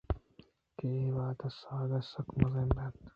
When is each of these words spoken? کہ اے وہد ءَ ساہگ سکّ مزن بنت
کہ 0.77 0.87
اے 0.95 1.03
وہد 1.15 1.41
ءَ 1.47 1.57
ساہگ 1.61 1.91
سکّ 2.11 2.27
مزن 2.39 2.67
بنت 2.75 2.95